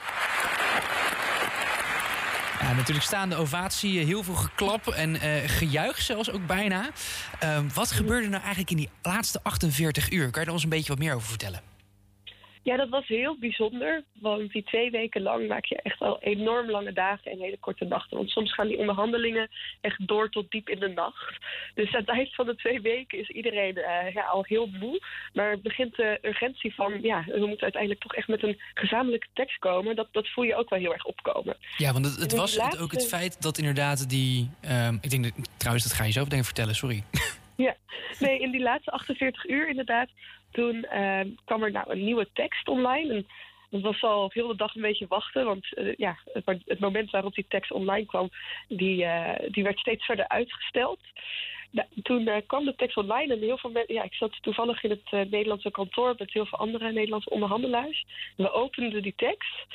Ja, 2.72 2.78
natuurlijk 2.78 3.06
staande 3.06 3.36
ovatie, 3.36 4.00
heel 4.00 4.24
veel 4.24 4.36
geklap 4.36 4.88
en 4.88 5.16
uh, 5.16 5.22
gejuich 5.46 6.02
zelfs 6.02 6.32
ook 6.32 6.48
bijna. 6.48 6.90
Uh, 7.44 7.60
wat 7.74 7.92
gebeurde 7.92 8.28
nou 8.28 8.40
eigenlijk 8.40 8.72
in 8.72 8.78
die 8.78 8.90
laatste 9.02 9.40
48 9.44 10.12
uur? 10.12 10.30
Kan 10.30 10.42
je 10.42 10.48
er 10.48 10.54
ons 10.54 10.64
een 10.64 10.70
beetje 10.70 10.88
wat 10.88 11.00
meer 11.00 11.14
over 11.14 11.28
vertellen? 11.28 11.71
Ja, 12.64 12.78
dat 12.78 12.90
was 12.90 13.08
heel 13.08 13.38
bijzonder. 13.40 14.04
Want 14.20 14.52
die 14.52 14.64
twee 14.64 14.92
weken 14.92 15.22
lang 15.22 15.48
maak 15.48 15.66
je 15.66 15.82
echt 15.82 16.00
al 16.00 16.22
enorm 16.22 16.70
lange 16.70 16.94
dagen 16.94 17.32
en 17.32 17.40
hele 17.40 17.58
korte 17.58 17.86
nachten. 17.86 18.18
Want 18.18 18.30
soms 18.30 18.54
gaan 18.54 18.68
die 18.68 18.78
onderhandelingen 18.78 19.50
echt 19.82 20.08
door 20.08 20.30
tot 20.30 20.52
diep 20.52 20.70
in 20.70 20.80
de 20.80 20.88
nacht. 20.88 21.38
Dus 21.74 21.94
aan 21.94 22.00
het 22.00 22.10
eind 22.10 22.36
van 22.36 22.46
de 22.46 22.56
twee 22.56 22.82
weken 22.82 23.20
is 23.20 23.30
iedereen 23.30 23.78
uh, 23.78 24.14
ja, 24.14 24.24
al 24.24 24.44
heel 24.48 24.70
moe. 24.80 25.02
Maar 25.34 25.60
begint 25.60 25.96
de 25.96 26.20
urgentie 26.22 26.76
van, 26.76 27.02
ja, 27.02 27.24
we 27.26 27.46
moeten 27.46 27.64
uiteindelijk 27.64 28.02
toch 28.02 28.16
echt 28.16 28.28
met 28.28 28.44
een 28.44 28.62
gezamenlijke 28.74 29.28
tekst 29.34 29.60
komen. 29.60 29.96
Dat, 29.96 30.08
dat 30.12 30.28
voel 30.28 30.44
je 30.44 30.56
ook 30.56 30.70
wel 30.70 30.80
heel 30.80 30.94
erg 30.94 31.06
opkomen. 31.06 31.58
Ja, 31.78 31.94
want 31.94 32.06
het, 32.06 32.20
het 32.20 32.36
was 32.36 32.56
laatste... 32.56 32.84
ook 32.84 32.92
het 32.92 33.08
feit 33.08 33.42
dat 33.42 33.58
inderdaad 33.58 34.10
die... 34.10 34.50
Um, 34.72 34.98
ik 35.02 35.10
denk, 35.10 35.24
dat, 35.24 35.34
trouwens, 35.58 35.88
dat 35.88 35.98
ga 35.98 36.04
je 36.04 36.12
zo 36.12 36.20
denken 36.20 36.46
vertellen, 36.46 36.76
sorry. 36.76 37.04
Ja, 37.56 37.76
nee, 38.20 38.40
in 38.40 38.52
die 38.52 38.62
laatste 38.62 38.92
48 38.92 39.50
uur 39.50 39.70
inderdaad 39.70 40.10
toen 40.52 40.86
uh, 40.94 41.20
kwam 41.46 41.64
er 41.64 41.72
nou 41.72 41.92
een 41.92 42.04
nieuwe 42.04 42.28
tekst 42.34 42.68
online. 42.68 43.14
En 43.14 43.26
dat 43.70 43.82
was 43.82 44.04
al 44.04 44.30
heel 44.34 44.48
de 44.48 44.56
dag 44.56 44.76
een 44.76 44.82
beetje 44.82 45.08
wachten. 45.08 45.46
Want 45.46 45.68
uh, 45.76 45.94
ja, 45.96 46.18
het, 46.34 46.62
het, 46.66 46.80
moment 46.80 47.12
waarop 47.12 47.34
die 47.34 47.46
tekst 47.48 47.72
online 47.72 48.06
kwam, 48.06 48.30
die, 48.68 49.04
uh, 49.04 49.34
die 49.48 49.64
werd 49.64 49.80
steeds 49.80 50.06
verder 50.06 50.28
uitgesteld. 50.28 51.00
Nou, 51.72 51.88
toen 52.04 52.22
uh, 52.22 52.36
kwam 52.48 52.66
de 52.66 52.76
tekst 52.76 52.98
online 52.98 53.34
en 53.34 53.40
heel 53.40 53.58
veel. 53.58 53.84
Ja, 53.88 54.04
ik 54.04 54.14
zat 54.14 54.38
toevallig 54.42 54.84
in 54.84 54.90
het 54.90 55.30
Nederlandse 55.30 55.72
kantoor 55.72 56.16
met 56.18 56.34
heel 56.34 56.46
veel 56.46 56.58
andere 56.58 56.92
Nederlandse 56.92 57.30
onderhandelaars. 57.30 58.06
We 58.38 58.52
openden 58.52 59.02
die 59.02 59.14
tekst. 59.16 59.66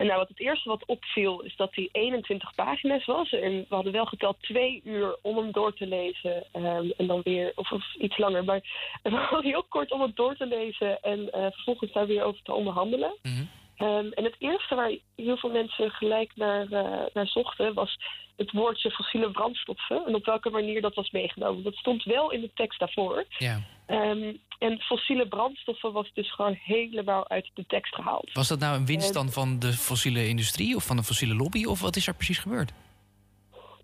En 0.00 0.06
nou, 0.06 0.18
wat 0.18 0.28
het 0.28 0.40
eerste 0.40 0.68
wat 0.68 0.86
opviel 0.86 1.40
is 1.40 1.56
dat 1.56 1.72
die 1.72 1.88
21 1.92 2.54
pagina's 2.54 3.04
was. 3.04 3.32
En 3.32 3.50
we 3.68 3.74
hadden 3.74 3.92
wel 3.92 4.04
geteld 4.04 4.36
twee 4.40 4.80
uur 4.84 5.16
om 5.22 5.36
hem 5.36 5.52
door 5.52 5.74
te 5.74 5.86
lezen. 5.86 6.44
Um, 6.52 6.92
en 6.96 7.06
dan 7.06 7.20
weer, 7.24 7.52
of, 7.54 7.72
of, 7.72 7.94
iets 7.94 8.18
langer. 8.18 8.44
Maar 8.44 8.60
het 9.02 9.30
was 9.30 9.42
heel 9.42 9.64
kort 9.68 9.90
om 9.90 10.00
het 10.00 10.16
door 10.16 10.36
te 10.36 10.46
lezen 10.46 11.02
en 11.02 11.20
uh, 11.20 11.46
vervolgens 11.50 11.92
daar 11.92 12.06
weer 12.06 12.22
over 12.22 12.42
te 12.42 12.52
onderhandelen. 12.52 13.14
-hmm. 13.22 13.48
Um, 13.80 14.12
en 14.12 14.24
het 14.24 14.36
eerste 14.38 14.74
waar 14.74 14.96
heel 15.16 15.36
veel 15.36 15.50
mensen 15.50 15.90
gelijk 15.90 16.32
naar, 16.34 16.66
uh, 16.70 17.06
naar 17.14 17.26
zochten 17.26 17.74
was 17.74 17.98
het 18.36 18.52
woordje 18.52 18.90
fossiele 18.90 19.30
brandstoffen. 19.30 20.06
En 20.06 20.14
op 20.14 20.24
welke 20.24 20.50
manier 20.50 20.80
dat 20.80 20.94
was 20.94 21.10
meegenomen. 21.10 21.62
Dat 21.62 21.74
stond 21.74 22.04
wel 22.04 22.32
in 22.32 22.40
de 22.40 22.50
tekst 22.54 22.78
daarvoor. 22.78 23.24
Ja. 23.38 23.60
Um, 23.86 24.40
en 24.58 24.80
fossiele 24.80 25.28
brandstoffen 25.28 25.92
was 25.92 26.10
dus 26.14 26.34
gewoon 26.34 26.58
helemaal 26.62 27.28
uit 27.28 27.50
de 27.54 27.64
tekst 27.66 27.94
gehaald. 27.94 28.32
Was 28.32 28.48
dat 28.48 28.58
nou 28.58 28.76
een 28.76 28.86
winst 28.86 29.12
dan 29.14 29.30
van 29.30 29.58
de 29.58 29.72
fossiele 29.72 30.28
industrie 30.28 30.76
of 30.76 30.84
van 30.86 30.96
de 30.96 31.02
fossiele 31.02 31.34
lobby? 31.34 31.64
Of 31.64 31.80
wat 31.80 31.96
is 31.96 32.06
er 32.06 32.14
precies 32.14 32.38
gebeurd? 32.38 32.72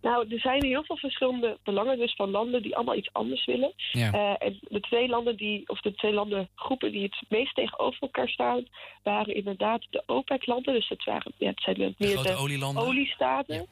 Nou, 0.07 0.27
er 0.29 0.41
zijn 0.41 0.65
heel 0.65 0.85
veel 0.85 0.97
verschillende 0.97 1.59
belangen 1.65 1.99
dus 1.99 2.15
van 2.15 2.31
landen 2.31 2.63
die 2.63 2.77
allemaal 2.77 2.97
iets 2.97 3.13
anders 3.13 3.45
willen. 3.45 3.73
Ja. 3.93 4.15
Uh, 4.15 4.47
en 4.47 4.59
de 4.61 4.81
twee 4.81 5.09
landen 5.09 5.37
die, 5.37 5.63
of 5.67 5.81
de 5.81 5.95
twee 5.95 6.13
landengroepen 6.13 6.93
die 6.93 7.03
het 7.03 7.23
meest 7.29 7.55
tegenover 7.55 8.01
elkaar 8.01 8.29
staan, 8.29 8.67
waren 9.03 9.35
inderdaad 9.35 9.87
de 9.91 10.03
OPEC-landen. 10.07 10.75
Dus 10.75 10.89
het, 10.89 11.05
waren, 11.05 11.33
ja, 11.37 11.49
het 11.49 11.61
zijn 11.61 11.95
meer 11.99 12.17
de, 12.17 12.23
de 12.23 12.35
olielanden. 12.35 12.83
oliestaten. 12.83 13.55
Ja. 13.55 13.65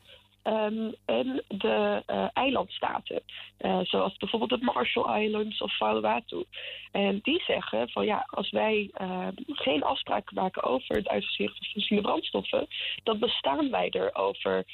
Um, 0.46 0.94
en 1.04 1.44
de 1.48 2.02
uh, 2.06 2.26
eilandstaten, 2.32 3.22
uh, 3.60 3.78
zoals 3.82 4.16
bijvoorbeeld 4.16 4.60
de 4.60 4.66
Marshall 4.72 5.24
Islands 5.24 5.60
of 5.60 5.76
Vanuatu. 5.76 6.44
En 6.92 7.20
die 7.22 7.42
zeggen 7.46 7.88
van 7.88 8.04
ja, 8.04 8.26
als 8.30 8.50
wij 8.50 8.90
uh, 9.00 9.28
geen 9.46 9.82
afspraken 9.82 10.34
maken 10.34 10.62
over 10.62 10.96
het 10.96 11.08
uitfaseren 11.08 11.54
van 11.54 11.66
fossiele 11.66 12.02
brandstoffen, 12.02 12.66
dan 13.02 13.18
bestaan 13.18 13.70
wij 13.70 13.90
er 13.90 14.14
over 14.14 14.64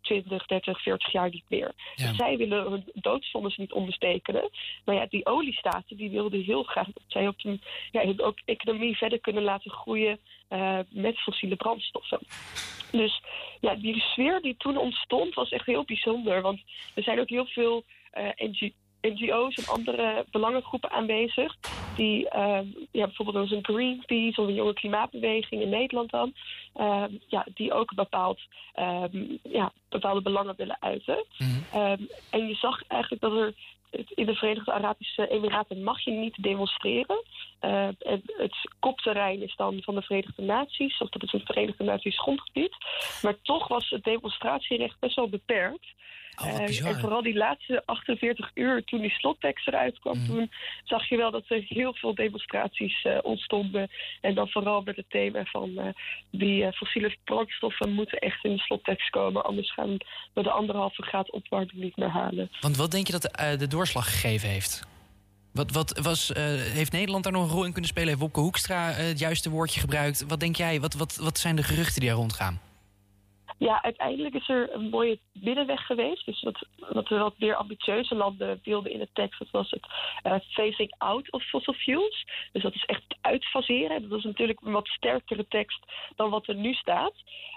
20, 0.00 0.46
30, 0.46 0.82
40 0.82 1.12
jaar 1.12 1.30
niet 1.30 1.48
meer. 1.48 1.72
Ja. 1.94 2.06
Dus 2.06 2.16
zij 2.16 2.36
willen 2.36 2.70
hun 2.70 2.84
doodsvonnis 2.94 3.56
niet 3.56 3.72
onderstekenen. 3.72 4.50
Maar 4.84 4.94
ja, 4.94 5.06
die 5.06 5.26
oliestaten 5.26 5.96
die 5.96 6.10
wilden 6.10 6.42
heel 6.42 6.62
graag 6.62 6.86
dat 6.86 7.02
zij 7.06 7.28
op 7.28 7.42
hun, 7.42 7.60
ja, 7.90 8.04
hun 8.04 8.20
ook 8.20 8.38
economie 8.44 8.96
verder 8.96 9.20
kunnen 9.20 9.42
laten 9.42 9.70
groeien 9.70 10.18
met 10.88 11.18
fossiele 11.18 11.56
brandstoffen. 11.56 12.20
Dus 12.90 13.22
ja, 13.60 13.74
die 13.74 14.00
sfeer 14.00 14.40
die 14.40 14.54
toen 14.58 14.76
ontstond 14.76 15.34
was 15.34 15.50
echt 15.50 15.66
heel 15.66 15.84
bijzonder. 15.84 16.42
Want 16.42 16.60
er 16.94 17.02
zijn 17.02 17.20
ook 17.20 17.28
heel 17.28 17.46
veel 17.46 17.84
NG 18.36 18.72
NGO's 19.00 19.54
en 19.54 19.66
andere 19.66 20.24
belangengroepen 20.30 20.90
aanwezig. 20.90 21.56
Die 21.96 22.24
uh, 22.24 22.58
ja, 22.90 23.04
bijvoorbeeld 23.04 23.36
was 23.36 23.50
een 23.50 23.64
Greenpeace 23.64 24.40
of 24.40 24.46
een 24.46 24.54
jonge 24.54 24.72
klimaatbeweging 24.72 25.62
in 25.62 25.68
Nederland 25.68 26.10
dan. 26.10 26.34
Ja, 27.28 27.46
die 27.54 27.72
ook 27.72 27.94
bepaald, 27.94 28.40
ja, 29.42 29.72
bepaalde 29.88 30.22
belangen 30.22 30.56
willen 30.56 30.76
uiten. 30.80 31.24
Mm 31.38 31.46
-hmm. 31.70 31.80
um, 31.80 32.08
en 32.30 32.48
je 32.48 32.54
zag 32.54 32.82
eigenlijk 32.86 33.22
dat 33.22 33.32
er 33.32 33.54
in 33.90 34.26
de 34.26 34.34
Verenigde 34.34 34.72
Arabische 34.72 35.28
Emiraten 35.28 35.82
mag 35.82 36.00
je 36.00 36.10
niet 36.10 36.42
demonstreren. 36.42 37.24
Uh, 37.60 37.86
en 37.86 38.22
het 38.24 38.70
kopterrein 38.78 39.42
is 39.42 39.56
dan 39.56 39.82
van 39.82 39.94
de 39.94 40.02
Verenigde 40.02 40.42
Naties, 40.42 40.98
of 40.98 41.08
dat 41.08 41.22
is 41.22 41.32
een 41.32 41.44
Verenigde 41.44 41.84
Naties 41.84 42.20
grondgebied. 42.20 42.76
Maar 43.22 43.34
toch 43.42 43.68
was 43.68 43.90
het 43.90 44.04
demonstratierecht 44.04 44.98
best 44.98 45.16
wel 45.16 45.28
beperkt. 45.28 45.86
Oh, 46.44 46.88
en 46.88 47.00
vooral 47.00 47.22
die 47.22 47.36
laatste 47.36 47.82
48 47.84 48.50
uur, 48.54 48.84
toen 48.84 49.00
die 49.00 49.10
slottekst 49.10 49.66
eruit 49.66 49.98
kwam, 49.98 50.18
mm. 50.18 50.26
toen 50.26 50.50
zag 50.84 51.08
je 51.08 51.16
wel 51.16 51.30
dat 51.30 51.44
er 51.48 51.64
heel 51.68 51.94
veel 51.94 52.14
demonstraties 52.14 53.04
uh, 53.04 53.18
ontstonden. 53.22 53.90
En 54.20 54.34
dan 54.34 54.48
vooral 54.48 54.82
met 54.82 54.96
het 54.96 55.10
thema 55.10 55.44
van 55.44 55.70
uh, 55.70 55.84
die 56.30 56.72
fossiele 56.72 57.16
brandstoffen 57.24 57.92
moeten 57.92 58.18
echt 58.18 58.44
in 58.44 58.52
de 58.52 58.58
slottekst 58.58 59.10
komen. 59.10 59.44
Anders 59.44 59.72
gaan 59.72 59.96
we 60.32 60.42
de 60.42 60.50
anderhalve 60.50 61.02
graad 61.02 61.30
opwarming 61.30 61.72
niet 61.72 61.96
meer 61.96 62.08
halen. 62.08 62.50
Want 62.60 62.76
wat 62.76 62.90
denk 62.90 63.06
je 63.06 63.12
dat 63.12 63.22
de, 63.22 63.56
de 63.58 63.66
doorslag 63.66 64.04
gegeven 64.04 64.48
heeft? 64.48 64.88
Wat, 65.52 65.70
wat 65.70 65.98
was, 65.98 66.30
heeft 66.72 66.92
Nederland 66.92 67.24
daar 67.24 67.32
nog 67.32 67.42
een 67.42 67.54
rol 67.54 67.64
in 67.64 67.72
kunnen 67.72 67.90
spelen? 67.90 68.08
Heeft 68.08 68.20
Wopke 68.20 68.40
Hoekstra 68.40 68.90
het 68.90 69.18
juiste 69.18 69.50
woordje 69.50 69.80
gebruikt? 69.80 70.24
Wat 70.28 70.40
denk 70.40 70.56
jij? 70.56 70.80
Wat, 70.80 70.94
wat, 70.94 71.16
wat 71.16 71.38
zijn 71.38 71.56
de 71.56 71.62
geruchten 71.62 72.00
die 72.00 72.10
er 72.10 72.16
rondgaan? 72.16 72.60
Ja, 73.60 73.82
uiteindelijk 73.82 74.34
is 74.34 74.48
er 74.48 74.74
een 74.74 74.88
mooie 74.88 75.18
middenweg 75.32 75.86
geweest. 75.86 76.26
Dus 76.26 76.42
wat, 76.42 77.08
we 77.08 77.18
wat 77.18 77.38
meer 77.38 77.54
ambitieuze 77.54 78.14
landen 78.14 78.60
wilden 78.64 78.92
in 78.92 78.98
de 78.98 79.08
tekst, 79.12 79.38
dat 79.38 79.50
was 79.50 79.70
het 79.70 80.44
phasing 80.44 80.94
out 80.98 81.32
of 81.32 81.42
fossil 81.42 81.72
fuels. 81.72 82.24
Dus 82.52 82.62
dat 82.62 82.74
is 82.74 82.84
echt 82.84 83.16
uitfaseren. 83.20 84.08
Dat 84.08 84.18
is 84.18 84.24
natuurlijk 84.24 84.60
een 84.60 84.72
wat 84.72 84.88
sterkere 84.88 85.46
tekst 85.48 85.84
dan 86.16 86.30
wat 86.30 86.48
er 86.48 86.54
nu 86.54 86.72
staat. 86.74 87.14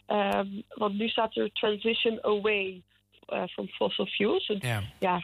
Um, 0.07 0.63
want 0.67 0.97
nu 0.97 1.07
staat 1.07 1.35
er 1.35 1.51
transition 1.51 2.23
away 2.23 2.81
uh, 3.27 3.43
from 3.47 3.67
fossil 3.67 4.05
fuels. 4.05 4.47
En, 4.47 4.57
ja. 4.61 4.81
ja, 4.99 5.23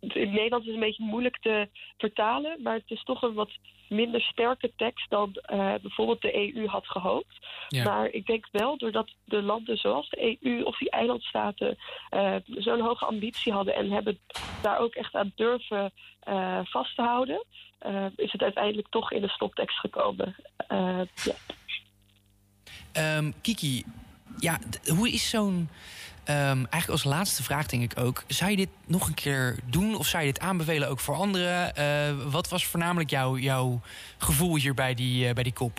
in 0.00 0.30
Nederland 0.30 0.62
is 0.62 0.66
het 0.66 0.74
een 0.74 0.88
beetje 0.88 1.04
moeilijk 1.04 1.38
te 1.40 1.68
vertalen, 1.96 2.62
maar 2.62 2.74
het 2.74 2.90
is 2.90 3.02
toch 3.02 3.22
een 3.22 3.34
wat 3.34 3.50
minder 3.88 4.20
sterke 4.20 4.72
tekst 4.76 5.10
dan 5.10 5.42
uh, 5.52 5.74
bijvoorbeeld 5.82 6.20
de 6.20 6.54
EU 6.54 6.66
had 6.66 6.86
gehoopt. 6.86 7.46
Ja. 7.68 7.84
Maar 7.84 8.08
ik 8.08 8.26
denk 8.26 8.48
wel, 8.52 8.78
doordat 8.78 9.14
de 9.24 9.42
landen 9.42 9.76
zoals 9.76 10.10
de 10.10 10.36
EU 10.40 10.62
of 10.62 10.78
die 10.78 10.90
eilandstaten 10.90 11.78
uh, 12.10 12.34
zo'n 12.46 12.80
hoge 12.80 13.04
ambitie 13.04 13.52
hadden 13.52 13.74
en 13.74 13.90
hebben 13.90 14.18
daar 14.62 14.78
ook 14.78 14.94
echt 14.94 15.14
aan 15.14 15.32
durven 15.34 15.92
vast 16.64 16.96
te 16.96 17.02
houden, 17.02 17.44
is 18.16 18.32
het 18.32 18.42
uiteindelijk 18.42 18.88
toch 18.88 19.12
in 19.12 19.20
de 19.20 19.28
stoptekst 19.28 19.78
gekomen. 19.78 20.36
ja. 20.68 21.34
Um, 23.18 23.34
Kiki, 23.40 23.84
ja, 24.38 24.58
hoe 24.96 25.10
is 25.10 25.30
zo'n 25.30 25.68
eigenlijk 26.34 26.88
als 26.88 27.04
laatste 27.04 27.42
vraag 27.42 27.66
denk 27.66 27.92
ik 27.92 27.98
ook... 27.98 28.24
zou 28.26 28.50
je 28.50 28.56
dit 28.56 28.68
nog 28.86 29.08
een 29.08 29.14
keer 29.14 29.58
doen 29.70 29.96
of 29.96 30.06
zou 30.06 30.24
je 30.24 30.32
dit 30.32 30.42
aanbevelen 30.42 30.88
ook 30.88 31.00
voor 31.00 31.14
anderen? 31.14 31.72
Uh, 31.78 32.32
wat 32.32 32.48
was 32.48 32.66
voornamelijk 32.66 33.10
jou, 33.10 33.40
jouw 33.40 33.80
gevoel 34.18 34.56
hier 34.56 34.74
bij 34.74 34.94
die, 34.94 35.28
uh, 35.28 35.32
bij 35.32 35.42
die 35.42 35.52
kop? 35.52 35.78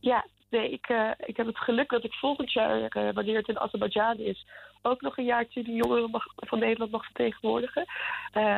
Ja, 0.00 0.24
ik, 0.50 0.88
uh, 0.88 1.10
ik 1.26 1.36
heb 1.36 1.46
het 1.46 1.58
geluk 1.58 1.90
dat 1.90 2.04
ik 2.04 2.12
volgend 2.12 2.52
jaar, 2.52 2.88
wanneer 3.14 3.36
het 3.36 3.48
in 3.48 3.60
Azerbeidzjan 3.60 4.18
is... 4.18 4.46
ook 4.82 5.00
nog 5.00 5.18
een 5.18 5.24
jaartje 5.24 5.62
de 5.62 5.72
jongeren 5.72 6.22
van 6.36 6.58
Nederland 6.58 6.90
mag 6.90 7.04
vertegenwoordigen. 7.04 7.84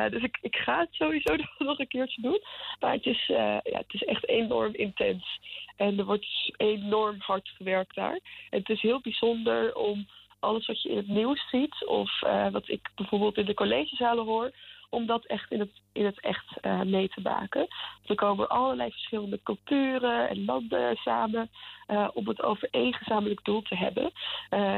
Dus 0.09 0.23
ik, 0.23 0.37
ik 0.41 0.55
ga 0.55 0.79
het 0.79 0.89
sowieso 0.91 1.35
nog 1.57 1.79
een 1.79 1.87
keertje 1.87 2.21
doen. 2.21 2.41
Maar 2.79 2.91
het 2.91 3.05
is, 3.05 3.25
ja, 3.27 3.61
het 3.63 3.93
is 3.93 4.03
echt 4.03 4.27
enorm 4.27 4.73
intens. 4.73 5.39
En 5.75 5.99
er 5.99 6.05
wordt 6.05 6.53
enorm 6.57 7.15
hard 7.19 7.49
gewerkt 7.49 7.95
daar. 7.95 8.19
En 8.49 8.59
het 8.59 8.69
is 8.69 8.81
heel 8.81 9.01
bijzonder 9.01 9.75
om 9.75 10.07
alles 10.39 10.65
wat 10.65 10.81
je 10.81 10.89
in 10.89 10.97
het 10.97 11.07
nieuws 11.07 11.49
ziet, 11.49 11.85
of 11.85 12.21
uh, 12.23 12.49
wat 12.49 12.69
ik 12.69 12.89
bijvoorbeeld 12.95 13.37
in 13.37 13.45
de 13.45 13.53
collegezalen 13.53 14.25
hoor, 14.25 14.51
om 14.89 15.05
dat 15.05 15.25
echt 15.25 15.51
in 15.51 15.59
het, 15.59 15.81
in 15.93 16.05
het 16.05 16.21
echt 16.21 16.45
uh, 16.61 16.81
mee 16.81 17.09
te 17.09 17.21
maken. 17.21 17.67
Er 18.05 18.15
komen 18.15 18.49
allerlei 18.49 18.91
verschillende 18.91 19.39
culturen 19.43 20.29
en 20.29 20.45
landen 20.45 20.95
samen 20.95 21.49
uh, 21.87 22.07
om 22.13 22.27
het 22.27 22.43
over 22.43 22.67
één 22.71 22.93
gezamenlijk 22.93 23.43
doel 23.43 23.61
te 23.61 23.75
hebben. 23.75 24.11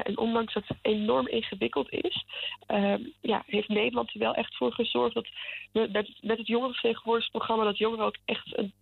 En 0.03 0.17
ondanks 0.17 0.53
dat 0.53 0.67
het 0.67 0.77
enorm 0.81 1.27
ingewikkeld 1.27 1.91
is, 1.91 2.25
ja, 3.21 3.43
heeft 3.45 3.67
Nederland 3.67 4.13
er 4.13 4.19
wel 4.19 4.33
echt 4.33 4.55
voor 4.55 4.73
gezorgd 4.73 5.13
dat 5.13 5.27
we 5.71 5.89
met, 5.91 6.17
met 6.21 6.37
het 6.37 6.47
jongerenvertegenwoordigingsprogramma 6.47 7.63
dat 7.63 7.77
jongeren 7.77 8.05
ook 8.05 8.17
echt 8.25 8.57
een, 8.57 8.73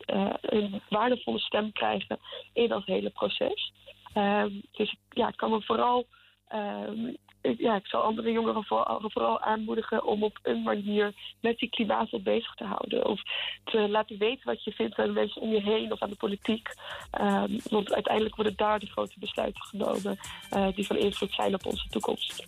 een 0.42 0.82
waardevolle 0.90 1.40
stem 1.40 1.72
krijgen 1.72 2.20
in 2.54 2.68
dat 2.68 2.86
hele 2.86 3.10
proces. 3.10 3.72
dus 4.72 4.96
ja, 5.10 5.28
ik 5.28 5.38
kan 5.38 5.50
me 5.50 5.62
vooral 5.62 6.06
Um, 6.54 7.18
ja, 7.58 7.76
ik 7.76 7.88
zal 7.88 8.02
andere 8.02 8.32
jongeren 8.32 8.64
vooral, 8.64 9.42
aanmoedigen 9.42 10.06
om 10.06 10.24
op 10.24 10.40
een 10.44 10.62
manier 10.62 11.14
met 11.42 11.58
die 11.58 11.70
klimaat 11.70 12.24
bezig 12.24 12.54
te 12.54 12.64
houden. 12.64 13.06
Of 13.06 13.22
te 13.64 13.90
laten 13.90 14.18
weten 14.18 14.46
wat 14.46 14.64
je 14.64 14.72
vindt 14.72 14.96
aan 14.96 15.06
de 15.06 15.12
mensen 15.12 15.42
om 15.42 15.50
je 15.50 15.62
heen 15.62 15.92
of 15.92 16.02
aan 16.02 16.10
de 16.10 16.16
politiek. 16.16 16.70
Um, 17.22 17.60
want 17.70 17.94
uiteindelijk 17.94 18.36
worden 18.36 18.56
daar 18.56 18.80
de 18.80 18.86
grote 18.86 19.20
besluiten 19.20 19.62
genomen 19.64 20.18
uh, 20.54 20.68
die 20.76 20.86
van 20.86 20.98
invloed 20.98 21.34
zijn 21.34 21.54
op 21.54 21.66
onze 21.66 21.88
toekomst. 21.90 22.48